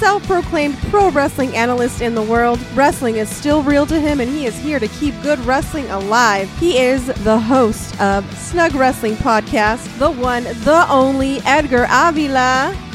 [0.00, 2.58] self proclaimed pro wrestling analyst in the world.
[2.74, 6.50] Wrestling is still real to him, and he is here to keep good wrestling alive.
[6.58, 12.89] He is the host of Snug Wrestling Podcast, the one, the only Edgar Avila.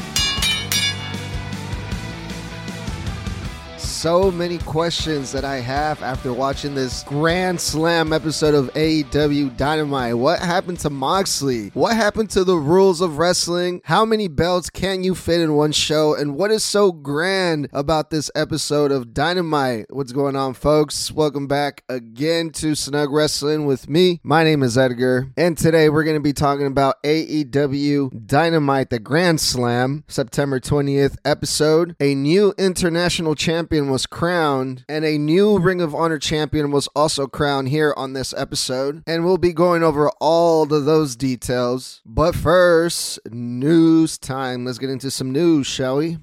[3.96, 10.18] So many questions that I have after watching this Grand Slam episode of AEW Dynamite.
[10.18, 11.70] What happened to Moxley?
[11.70, 13.80] What happened to the rules of wrestling?
[13.84, 16.14] How many belts can you fit in one show?
[16.14, 19.86] And what is so grand about this episode of Dynamite?
[19.88, 21.10] What's going on, folks?
[21.10, 24.20] Welcome back again to Snug Wrestling with me.
[24.22, 28.98] My name is Edgar, and today we're going to be talking about AEW Dynamite, the
[28.98, 31.96] Grand Slam, September 20th episode.
[31.98, 37.26] A new international champion was crowned, and a new Ring of Honor champion was also
[37.26, 39.02] crowned here on this episode.
[39.06, 42.02] And we'll be going over all of those details.
[42.04, 44.64] But first, news time.
[44.64, 46.18] Let's get into some news, shall we?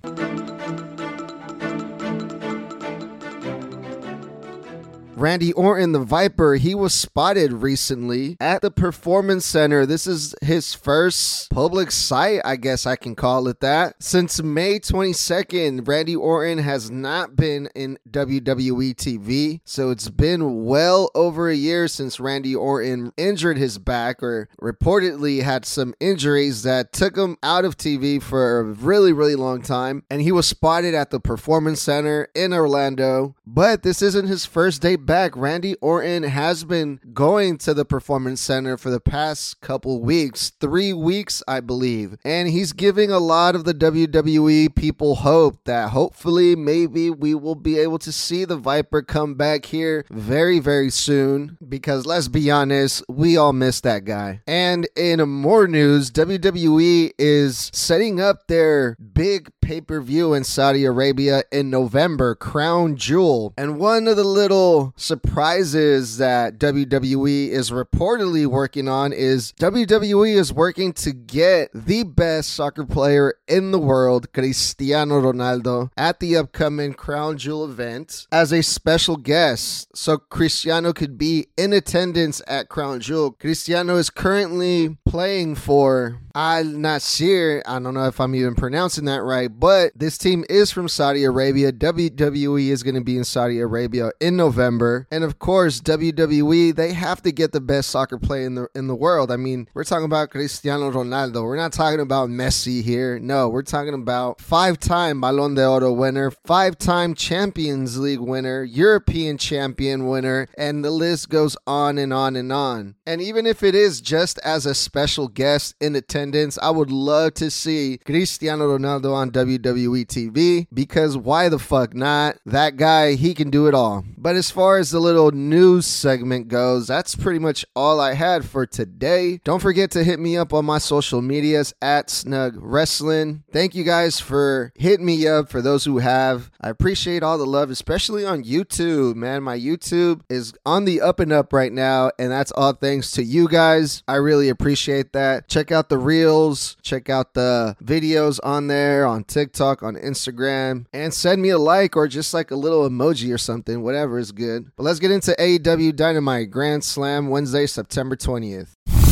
[5.15, 9.85] Randy Orton, the Viper, he was spotted recently at the Performance Center.
[9.85, 14.01] This is his first public sight, I guess I can call it that.
[14.01, 19.61] Since May 22nd, Randy Orton has not been in WWE TV.
[19.63, 25.43] So it's been well over a year since Randy Orton injured his back or reportedly
[25.43, 30.03] had some injuries that took him out of TV for a really, really long time.
[30.09, 33.35] And he was spotted at the Performance Center in Orlando.
[33.45, 35.35] But this isn't his first day back.
[35.35, 40.93] Randy Orton has been going to the Performance Center for the past couple weeks, three
[40.93, 42.17] weeks, I believe.
[42.23, 47.55] And he's giving a lot of the WWE people hope that hopefully, maybe we will
[47.55, 51.57] be able to see the Viper come back here very, very soon.
[51.67, 54.41] Because let's be honest, we all miss that guy.
[54.47, 60.83] And in more news, WWE is setting up their big pay per view in Saudi
[60.83, 63.53] Arabia in November, Crown Jewel.
[63.57, 70.51] And one of the little surprises that WWE is reportedly working on is WWE is
[70.51, 76.93] working to get the best soccer player in the world, Cristiano Ronaldo, at the upcoming
[76.93, 79.95] Crown Jewel event as a special guest.
[79.95, 83.31] So Cristiano could be in attendance at Crown Jewel.
[83.31, 87.61] Cristiano is currently playing for Al Nassr.
[87.67, 91.23] I don't know if I'm even pronouncing that right, but this team is from Saudi
[91.23, 91.71] Arabia.
[91.71, 95.05] WWE is going to be in Saudi Arabia in November.
[95.11, 98.87] And of course, WWE, they have to get the best soccer player in the in
[98.87, 99.31] the world.
[99.31, 101.43] I mean, we're talking about Cristiano Ronaldo.
[101.43, 103.19] We're not talking about Messi here.
[103.19, 110.47] No, we're talking about five-time Ballon d'Oro winner, five-time Champions League winner, European champion winner,
[110.57, 112.95] and the list goes on and on and on.
[113.05, 117.33] And even if it is just as a special guest in attendance, I would love
[117.35, 122.37] to see Cristiano Ronaldo on WWE TV because why the fuck not?
[122.45, 124.05] That guy, he can do it all.
[124.17, 128.45] But as far as the little news segment goes, that's pretty much all I had
[128.45, 129.41] for today.
[129.43, 133.43] Don't forget to hit me up on my social medias at Snug Wrestling.
[133.51, 136.51] Thank you guys for hitting me up for those who have.
[136.61, 139.43] I appreciate all the love, especially on YouTube, man.
[139.43, 143.23] My YouTube is on the up and up right now, and that's all thanks to
[143.23, 144.03] you guys.
[144.07, 145.47] I really appreciate that.
[145.47, 151.13] Check out the reels, check out the videos on there on TikTok, on Instagram, and
[151.13, 154.71] send me a like or just like a little emoji or something, whatever is good.
[154.75, 159.02] But let's get into AEW Dynamite Grand Slam Wednesday, September 20th.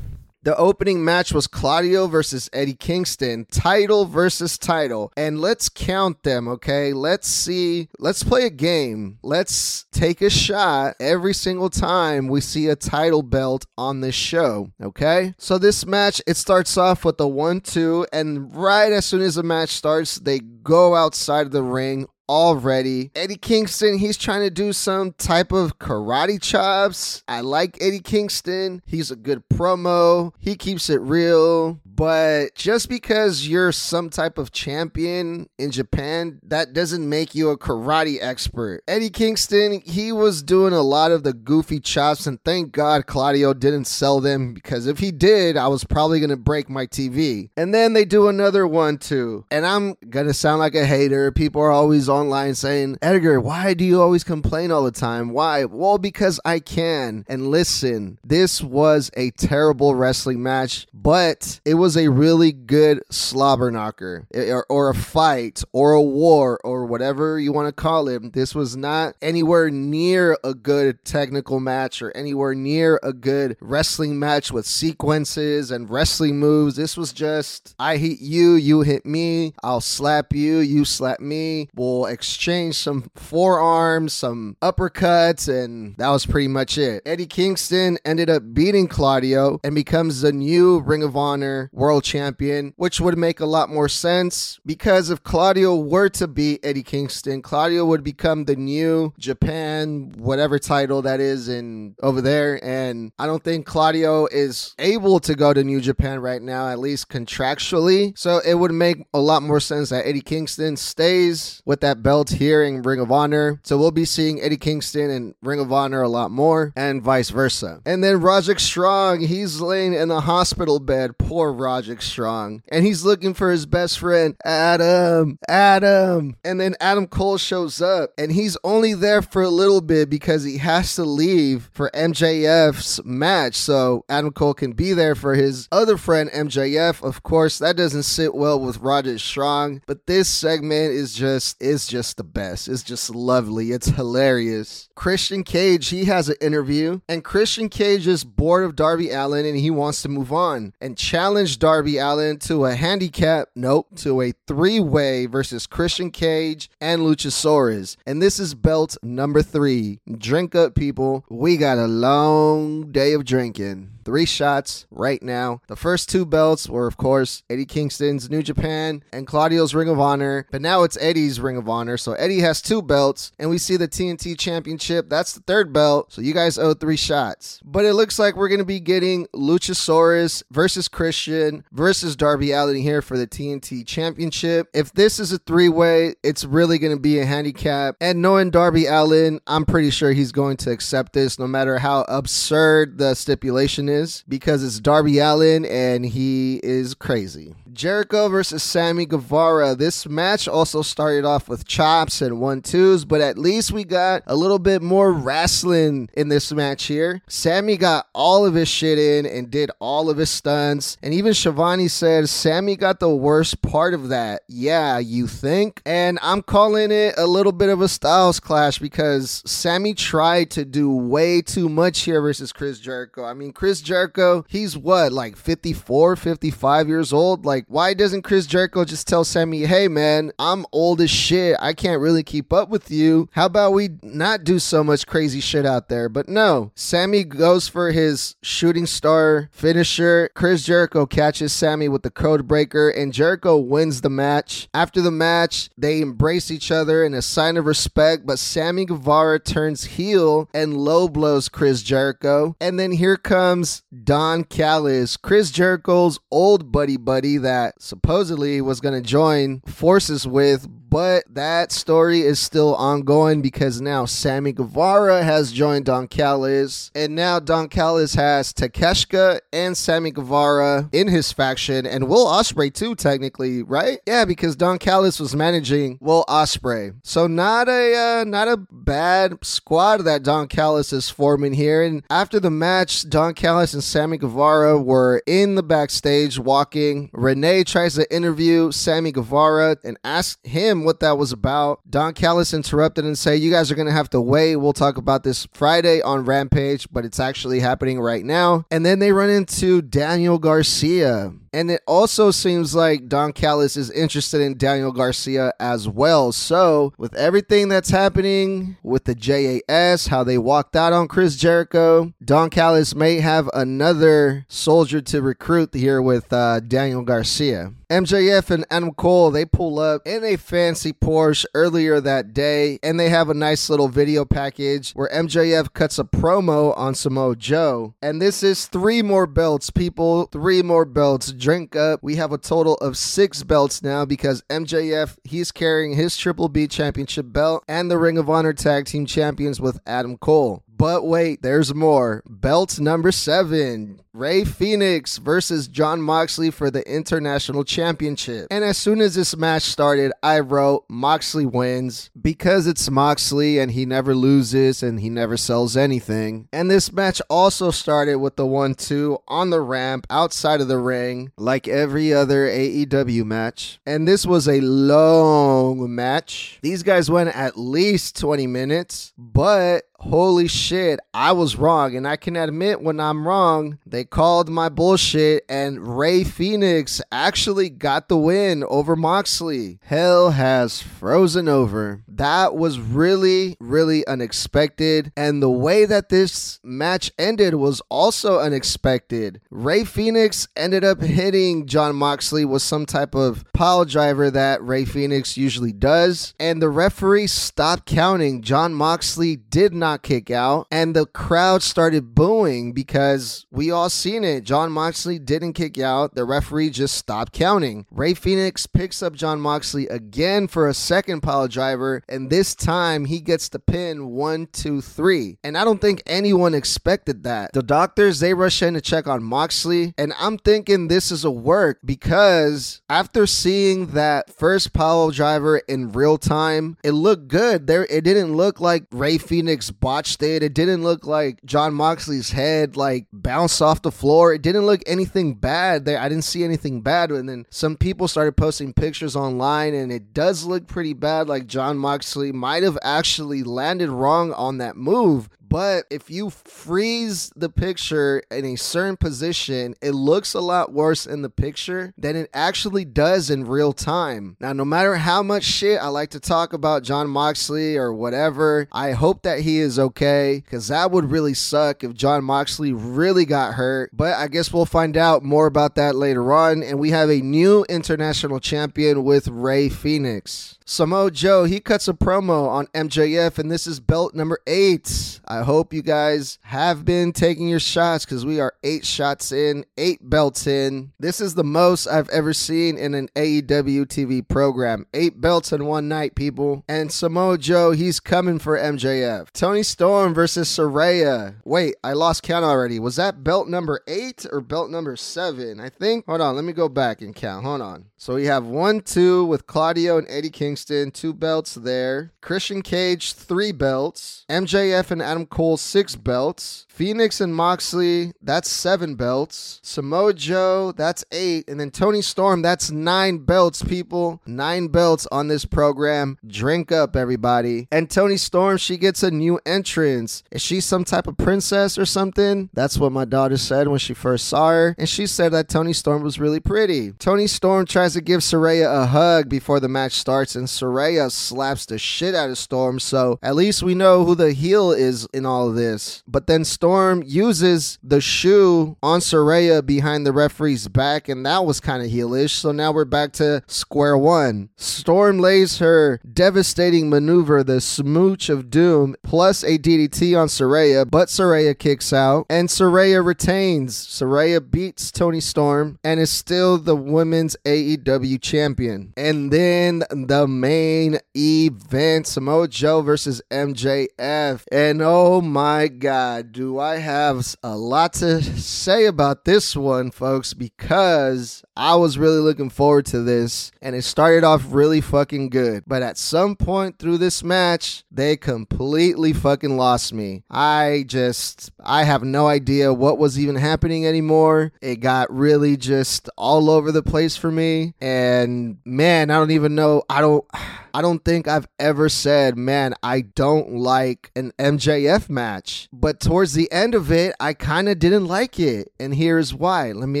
[0.44, 5.12] The opening match was Claudio versus Eddie Kingston, title versus title.
[5.16, 6.92] And let's count them, okay?
[6.92, 7.88] Let's see.
[8.00, 9.18] Let's play a game.
[9.22, 14.72] Let's take a shot every single time we see a title belt on this show,
[14.82, 15.34] okay?
[15.38, 19.36] So this match, it starts off with a 1 2, and right as soon as
[19.36, 23.10] the match starts, they go outside of the ring already.
[23.14, 27.22] Eddie Kingston, he's trying to do some type of karate chops.
[27.28, 28.82] I like Eddie Kingston.
[28.86, 30.32] He's a good promo.
[30.38, 31.78] He keeps it real.
[31.94, 37.58] But just because you're some type of champion in Japan, that doesn't make you a
[37.58, 38.82] karate expert.
[38.88, 43.52] Eddie Kingston, he was doing a lot of the goofy chops, and thank God Claudio
[43.52, 47.50] didn't sell them because if he did, I was probably going to break my TV.
[47.56, 49.44] And then they do another one too.
[49.50, 51.30] And I'm going to sound like a hater.
[51.30, 55.30] People are always online saying, Edgar, why do you always complain all the time?
[55.30, 55.64] Why?
[55.66, 57.24] Well, because I can.
[57.28, 63.70] And listen, this was a terrible wrestling match, but it was a really good slobber
[63.70, 68.08] knocker eh, or, or a fight or a war or whatever you want to call
[68.08, 68.32] it.
[68.32, 74.18] This was not anywhere near a good technical match or anywhere near a good wrestling
[74.18, 76.76] match with sequences and wrestling moves.
[76.76, 81.68] This was just I hit you, you hit me, I'll slap you, you slap me.
[81.74, 87.02] We'll exchange some forearms, some uppercuts, and that was pretty much it.
[87.04, 92.74] Eddie Kingston ended up beating Claudio and becomes the new Ring of Honor world champion,
[92.76, 97.42] which would make a lot more sense because if Claudio were to beat Eddie Kingston,
[97.42, 102.62] Claudio would become the new Japan, whatever title that is in over there.
[102.62, 106.78] And I don't think Claudio is able to go to New Japan right now, at
[106.78, 108.16] least contractually.
[108.16, 112.30] So it would make a lot more sense that Eddie Kingston stays with that belt
[112.30, 113.60] here in Ring of Honor.
[113.64, 117.30] So we'll be seeing Eddie Kingston in Ring of Honor a lot more and vice
[117.30, 117.80] versa.
[117.86, 121.18] And then Roderick Strong, he's laying in a hospital bed.
[121.18, 122.62] Poor Roderick Strong.
[122.68, 125.38] And he's looking for his best friend, Adam.
[125.48, 126.36] Adam.
[126.44, 130.44] And then Adam Cole shows up and he's only there for a little bit because
[130.44, 133.54] he has to leave for MJF's match.
[133.54, 137.02] So Adam Cole can be there for his other friend, MJF.
[137.02, 141.86] Of course, that doesn't sit well with Roderick Strong, but this segment is just is
[141.86, 142.68] just the best.
[142.68, 143.72] It's just lovely.
[143.72, 144.88] It's hilarious.
[144.94, 149.58] Christian Cage, he has an interview, and Christian Cage is bored of Darby Allin and
[149.58, 154.32] he wants to move on and challenge Darby Allin to a handicap, nope, to a
[154.46, 157.96] three way versus Christian Cage and Luchasaurus.
[158.06, 160.00] And this is belt number three.
[160.10, 161.24] Drink up, people.
[161.28, 165.60] We got a long day of drinking three shots right now.
[165.68, 170.00] The first two belts were, of course, Eddie Kingston's New Japan and Claudio's Ring of
[170.00, 171.96] Honor, but now it's Eddie's Ring of Honor.
[171.96, 175.08] So Eddie has two belts, and we see the TNT Championship.
[175.08, 176.12] That's the third belt.
[176.12, 177.60] So you guys owe three shots.
[177.64, 182.76] But it looks like we're going to be getting Luchasaurus versus Christian versus Darby Allin
[182.76, 184.68] here for the TNT Championship.
[184.74, 187.96] If this is a three way, it's really going to be a handicap.
[188.00, 192.02] And knowing Darby Allin, I'm pretty sure he's going to accept this no matter how
[192.08, 193.91] absurd the stipulation is
[194.28, 197.54] because it's Darby Allin and he is crazy.
[197.72, 199.74] Jericho versus Sammy Guevara.
[199.74, 204.22] This match also started off with chops and one twos, but at least we got
[204.26, 207.22] a little bit more wrestling in this match here.
[207.28, 211.34] Sammy got all of his shit in and did all of his stunts, and even
[211.34, 214.42] Schiavone said Sammy got the worst part of that.
[214.48, 215.80] Yeah, you think?
[215.86, 220.64] And I'm calling it a little bit of a styles clash because Sammy tried to
[220.64, 223.24] do way too much here versus Chris Jericho.
[223.24, 227.44] I mean, Chris Jericho, he's what, like 54, 55 years old?
[227.44, 231.56] Like, why doesn't Chris Jericho just tell Sammy, hey man, I'm old as shit.
[231.60, 233.28] I can't really keep up with you.
[233.32, 236.08] How about we not do so much crazy shit out there?
[236.08, 240.30] But no, Sammy goes for his shooting star finisher.
[240.34, 244.68] Chris Jericho catches Sammy with the code breaker, and Jericho wins the match.
[244.74, 249.38] After the match, they embrace each other in a sign of respect, but Sammy Guevara
[249.40, 252.56] turns heel and low blows Chris Jericho.
[252.60, 258.80] And then here comes Don Callis, Chris Jericho's old buddy buddy that that supposedly was
[258.80, 265.22] going to join forces with, but that story is still ongoing because now Sammy Guevara
[265.22, 271.32] has joined Don Callis, and now Don Callis has Takeshita and Sammy Guevara in his
[271.32, 274.00] faction, and Will Ospreay too, technically, right?
[274.06, 279.38] Yeah, because Don Callis was managing Will Ospreay, so not a uh, not a bad
[279.42, 281.82] squad that Don Callis is forming here.
[281.82, 287.08] And after the match, Don Callis and Sammy Guevara were in the backstage walking.
[287.14, 291.80] Renee tries to interview Sammy Guevara and ask him what that was about.
[291.88, 294.56] Don Callis interrupted and say, "You guys are gonna have to wait.
[294.56, 298.98] We'll talk about this Friday on Rampage, but it's actually happening right now." And then
[298.98, 301.32] they run into Daniel Garcia.
[301.52, 306.32] And it also seems like Don Callis is interested in Daniel Garcia as well.
[306.32, 312.12] So, with everything that's happening with the JAS, how they walked out on Chris Jericho,
[312.24, 317.72] Don Callis may have another soldier to recruit here with uh, Daniel Garcia.
[317.92, 322.98] MJF and Adam Cole, they pull up in a fancy Porsche earlier that day, and
[322.98, 327.92] they have a nice little video package where MJF cuts a promo on Samoa Joe.
[328.00, 330.24] And this is three more belts, people.
[330.32, 331.32] Three more belts.
[331.42, 331.98] Drink up.
[332.04, 336.68] We have a total of six belts now because MJF, he's carrying his Triple B
[336.68, 340.62] Championship belt and the Ring of Honor Tag Team Champions with Adam Cole.
[340.68, 342.22] But wait, there's more.
[342.28, 344.00] Belt number seven.
[344.14, 348.46] Rey Fenix versus Jon Moxley for the International Championship.
[348.50, 353.70] And as soon as this match started, I wrote Moxley wins because it's Moxley and
[353.70, 356.46] he never loses and he never sells anything.
[356.52, 360.76] And this match also started with the 1 2 on the ramp outside of the
[360.76, 363.80] ring, like every other AEW match.
[363.86, 366.58] And this was a long match.
[366.60, 371.96] These guys went at least 20 minutes, but holy shit, I was wrong.
[371.96, 377.70] And I can admit when I'm wrong, they called my bullshit, and Rey Fenix actually
[377.70, 379.78] got the win over Moxley.
[379.82, 382.02] Hell has frozen over.
[382.08, 385.12] That was really, really unexpected.
[385.16, 389.40] And the way that this match ended was also unexpected.
[389.50, 394.84] Rey Fenix ended up hitting Jon Moxley with some type of pile driver that Rey
[394.84, 396.34] Fenix usually does.
[396.38, 398.42] And the referee stopped counting.
[398.42, 404.24] Jon Moxley did not kick out, and the crowd started booing because we all seen
[404.24, 404.44] it.
[404.44, 406.14] Jon Moxley didn't kick out.
[406.14, 407.86] The referee just stopped counting.
[407.90, 413.04] Rey Fenix picks up Jon Moxley again for a second pile driver, and this time
[413.04, 415.38] he gets the pin one, two, three.
[415.44, 417.52] And I don't think anyone expected that.
[417.52, 421.30] The doctors they rush in to check on Moxley, and I'm thinking this is a
[421.30, 427.66] work because after seeing that first pile driver in real time, it looked good.
[427.66, 430.42] There, it didn't look like Rey Fenix botched it.
[430.42, 434.32] It didn't look like Jon Moxley's head like bounced off the floor.
[434.32, 435.98] It didn't look anything bad there.
[435.98, 437.10] I didn't see anything bad.
[437.10, 441.28] And then some people started posting pictures online, and it does look pretty bad.
[441.28, 445.28] Like Jon Moxley might have actually landed wrong on that move.
[445.52, 451.04] But if you freeze the picture in a certain position, it looks a lot worse
[451.04, 454.38] in the picture than it actually does in real time.
[454.40, 458.66] Now, no matter how much shit I like to talk about Jon Moxley or whatever,
[458.72, 463.26] I hope that he is okay because that would really suck if Jon Moxley really
[463.26, 463.90] got hurt.
[463.92, 466.62] But I guess we'll find out more about that later on.
[466.62, 470.58] And we have a new international champion with Rey Fenix.
[470.64, 475.20] Samoa Joe, he cuts a promo on MJF, and this is belt number eight.
[475.26, 479.64] I hope you guys have been taking your shots because we are eight shots in,
[479.76, 480.92] eight belts in.
[480.98, 484.86] This is the most I've ever seen in an AEW TV program.
[484.94, 486.64] Eight belts in one night, people.
[486.68, 489.30] And Samoa Joe, he's coming for MJF.
[489.32, 491.36] Toni Storm versus Saraya.
[491.44, 492.78] Wait, I lost count already.
[492.78, 495.60] Was that belt number eight or belt number seven?
[495.60, 496.06] I think.
[496.06, 497.44] Hold on, let me go back and count.
[497.44, 497.86] Hold on.
[497.96, 502.12] So we have one, two with Claudio and Eddie Kingston, two belts there.
[502.20, 504.24] Christian Cage, three belts.
[504.28, 506.66] MJF and Adam Cole, six belts.
[506.68, 509.60] Fenix and Moxley, that's seven belts.
[509.62, 511.48] Samoa Joe, that's eight.
[511.48, 514.20] And then Toni Storm, that's nine belts, people.
[514.26, 516.18] Nine belts on this program.
[516.26, 517.68] Drink up, everybody.
[517.70, 520.22] And Toni Storm, she gets a new entrance.
[520.30, 522.48] Is she some type of princess or something?
[522.54, 524.74] That's what my daughter said when she first saw her.
[524.78, 526.92] And she said that Toni Storm was really pretty.
[526.92, 531.66] Toni Storm tries to give Saraya a hug before the match starts, and Saraya slaps
[531.66, 532.80] the shit out of Storm.
[532.80, 536.02] So at least we know who the heel is in all of this.
[536.06, 541.60] But then Storm uses the shoe on Saraya behind the referee's back, and that was
[541.60, 542.30] kind of heelish.
[542.30, 544.50] So now we're back to square one.
[544.56, 551.08] Storm lays her devastating maneuver, the smooch of doom, plus a DDT on Saraya, but
[551.08, 553.76] Saraya kicks out, and Saraya retains.
[553.76, 558.92] Saraya beats Toni Storm and is still the women's AEW champion.
[558.96, 564.44] And then the main event Samoa Joe versus MJF.
[564.50, 570.34] And oh my God, do I have a lot to say about this one, folks,
[570.34, 575.64] because I was really looking forward to this and it started off really fucking good.
[575.66, 580.24] But at some point through this match, they completely fucking lost me.
[580.30, 584.52] I just, I have no idea what was even happening anymore.
[584.60, 587.74] It got really just all over the place for me.
[587.80, 589.82] And man, I don't even know.
[589.88, 590.38] I don't know
[590.74, 595.68] I don't think I've ever said, man, I don't like an MJF match.
[595.72, 598.72] But towards the end of it, I kind of didn't like it.
[598.78, 599.72] And here's why.
[599.72, 600.00] Let me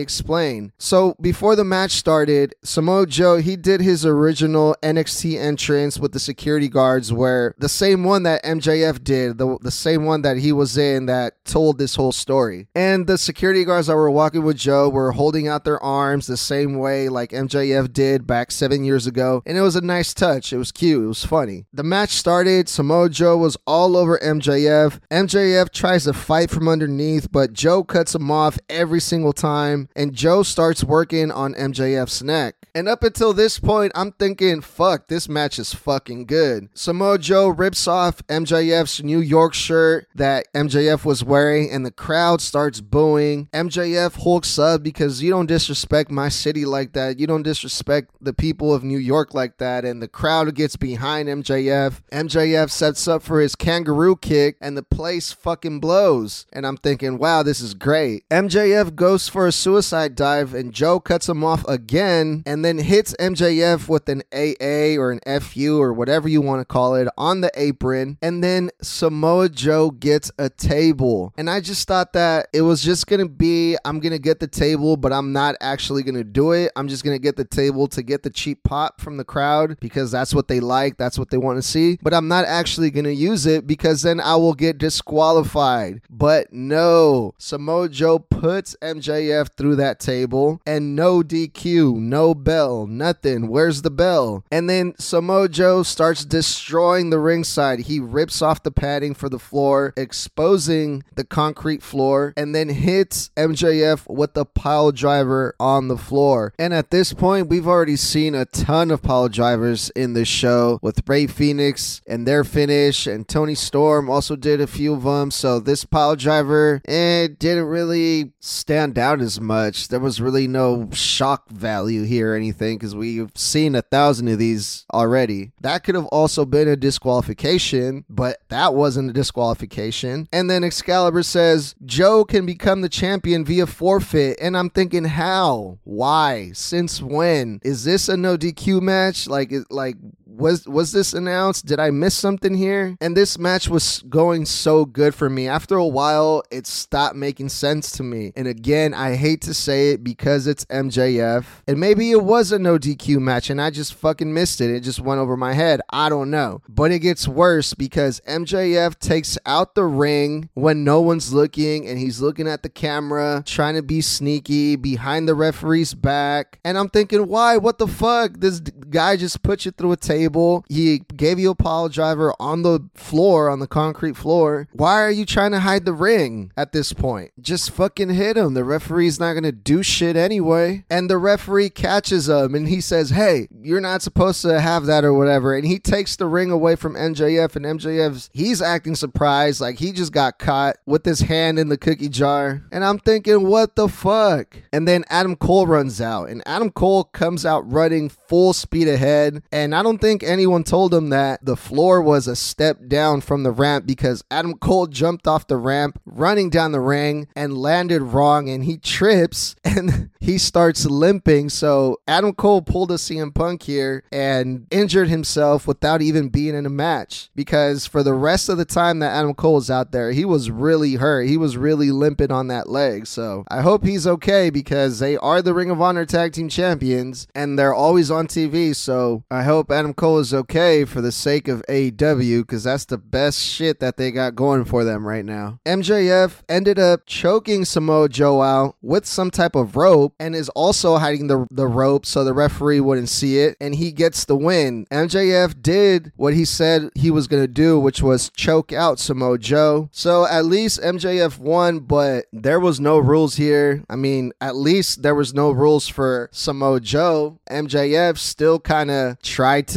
[0.00, 0.72] explain.
[0.78, 6.20] So before the match started, Samoa Joe, he did his original NXT entrance with the
[6.20, 10.52] security guards, where the same one that MJF did, the, the same one that he
[10.52, 12.68] was in that told this whole story.
[12.74, 16.36] And the security guards that were walking with Joe were holding out their arms the
[16.36, 19.42] same way like MJF did back seven years ago.
[19.44, 20.52] And it was a nice touch.
[20.52, 21.02] It was cute.
[21.02, 21.66] It was funny.
[21.72, 22.68] The match started.
[22.68, 25.00] Samoa Joe was all over MJF.
[25.10, 29.88] MJF tries to fight from underneath, but Joe cuts him off every single time.
[29.96, 32.54] And Joe starts working on MJF's neck.
[32.74, 36.70] And up until this point, I'm thinking, fuck, this match is fucking good.
[36.72, 42.40] Samoa Joe rips off MJF's New York shirt that MJF was wearing, and the crowd
[42.40, 43.48] starts booing.
[43.52, 47.20] MJF hulks up because you don't disrespect my city like that.
[47.20, 49.84] You don't disrespect the people of New York like that.
[49.84, 52.00] And the crowd gets behind MJF.
[52.10, 56.46] MJF sets up for his kangaroo kick, and the place fucking blows.
[56.54, 58.26] And I'm thinking, wow, this is great.
[58.30, 62.42] MJF goes for a suicide dive, and Joe cuts him off again.
[62.46, 66.64] And then hits MJF with an AA or an FU or whatever you want to
[66.64, 68.18] call it on the apron.
[68.22, 71.32] And then Samoa Joe gets a table.
[71.36, 74.40] And I just thought that it was just going to be I'm going to get
[74.40, 76.72] the table, but I'm not actually going to do it.
[76.76, 79.78] I'm just going to get the table to get the cheap pop from the crowd
[79.80, 80.96] because that's what they like.
[80.96, 81.98] That's what they want to see.
[82.02, 86.02] But I'm not actually going to use it because then I will get disqualified.
[86.10, 93.48] But no, Samoa Joe puts MJF through that table and no DQ, no nothing.
[93.48, 94.44] Where's the bell?
[94.50, 97.80] And then Samoa Joe starts destroying the ringside.
[97.80, 103.30] He rips off the padding for the floor, exposing the concrete floor, and then hits
[103.36, 106.52] MJF with the pile driver on the floor.
[106.58, 110.78] And at this point, we've already seen a ton of pile drivers in this show
[110.82, 115.30] with Rey Fenix and their finish, and Toni Storm also did a few of them.
[115.30, 119.88] So this pile driver, it eh, didn't really stand out as much.
[119.88, 124.84] There was really no shock value here anything because we've seen a thousand of these
[124.92, 125.52] already.
[125.60, 130.28] That could have also been a disqualification, but that wasn't a disqualification.
[130.32, 134.38] And then Excalibur says Joe can become the champion via forfeit.
[134.40, 135.78] And I'm thinking, how?
[135.84, 136.50] Why?
[136.52, 137.60] Since when?
[137.62, 139.28] Is this a no DQ match?
[139.28, 139.96] Like, like
[140.32, 141.66] was was this announced?
[141.66, 142.96] Did I miss something here?
[143.00, 145.48] And this match was going so good for me.
[145.48, 148.32] After a while, it stopped making sense to me.
[148.34, 151.44] And again, I hate to say it because it's MJF.
[151.68, 154.70] And maybe it was a no DQ match and I just fucking missed it.
[154.70, 155.80] It just went over my head.
[155.90, 156.62] I don't know.
[156.68, 161.98] But it gets worse because MJF takes out the ring when no one's looking and
[161.98, 166.58] he's looking at the camera, trying to be sneaky behind the referee's back.
[166.64, 167.56] And I'm thinking, why?
[167.58, 168.38] What the fuck?
[168.38, 170.64] This guy just put you through a table table.
[170.68, 174.68] He gave you a pile driver on the floor, on the concrete floor.
[174.72, 177.32] Why are you trying to hide the ring at this point?
[177.40, 178.54] Just fucking hit him.
[178.54, 180.84] The referee's not going to do shit anyway.
[180.88, 185.04] And the referee catches him and he says, Hey, you're not supposed to have that
[185.04, 185.54] or whatever.
[185.54, 189.92] And he takes the ring away from MJF and MJF's, he's acting surprised like he
[189.92, 192.62] just got caught with his hand in the cookie jar.
[192.70, 194.56] And I'm thinking, what the fuck?
[194.72, 199.42] And then Adam Cole runs out and Adam Cole comes out running full speed ahead.
[199.50, 203.22] And I don't think think anyone told him that the floor was a step down
[203.22, 207.56] from the ramp because Adam Cole jumped off the ramp, running down the ring, and
[207.56, 211.48] landed wrong, and he trips and he starts limping.
[211.48, 216.66] So Adam Cole pulled a CM Punk here and injured himself without even being in
[216.66, 220.12] a match because for the rest of the time that Adam Cole was out there,
[220.12, 221.26] he was really hurt.
[221.26, 223.06] He was really limping on that leg.
[223.06, 227.26] So I hope he's okay because they are the Ring of Honor Tag Team Champions
[227.34, 228.76] and they're always on TV.
[228.76, 232.98] So I hope Adam Cole is okay for the sake of AEW because that's the
[232.98, 235.60] best shit that they got going for them right now.
[235.64, 240.96] MJF ended up choking Samoa Joe out with some type of rope and is also
[240.96, 244.86] hiding the, the rope so the referee wouldn't see it and he gets the win.
[244.90, 249.38] MJF did what he said he was going to do, which was choke out Samoa
[249.38, 249.88] Joe.
[249.92, 253.84] So at least MJF won, but there was no rules here.
[253.88, 257.38] I mean, at least there was no rules for Samoa Joe.
[257.48, 259.68] MJF still kind of tried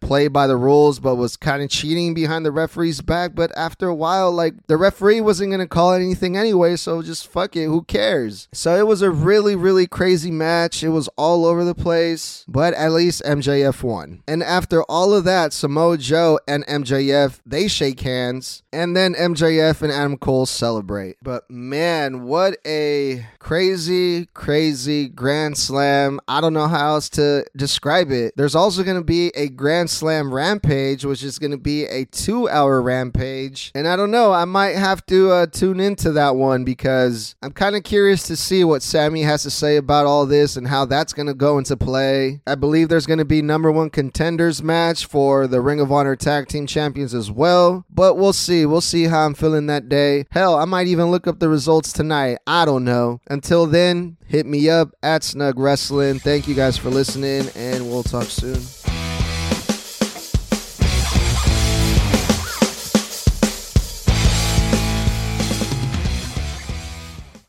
[0.00, 3.34] play by the rules, but was kind of cheating behind the referee's back.
[3.34, 7.26] But after a while, like the referee wasn't going to call anything anyway, so just
[7.26, 7.66] fuck it.
[7.66, 8.48] Who cares?
[8.52, 10.82] So it was a really, really crazy match.
[10.82, 14.22] It was all over the place, but at least MJF won.
[14.26, 19.82] And after all of that, Samoa Joe and MJF they shake hands, and then MJF
[19.82, 21.16] and Adam Cole celebrate.
[21.22, 26.20] But man, what a crazy, crazy Grand Slam.
[26.28, 28.34] I don't know how else to describe it.
[28.36, 32.06] There's also going to be a Grand Slam Rampage, which is going to be a
[32.06, 33.70] two hour rampage.
[33.74, 37.52] And I don't know, I might have to uh, tune into that one because I'm
[37.52, 40.86] kind of curious to see what Sammy has to say about all this and how
[40.86, 42.40] that's going to go into play.
[42.46, 46.16] I believe there's going to be number one contenders match for the Ring of Honor
[46.16, 47.84] Tag Team Champions as well.
[47.90, 48.64] But we'll see.
[48.64, 50.24] We'll see how I'm feeling that day.
[50.30, 52.38] Hell, I might even look up the results tonight.
[52.46, 53.20] I don't know.
[53.28, 56.20] Until then, hit me up at Snug Wrestling.
[56.20, 58.60] Thank you guys for listening, and we'll talk soon.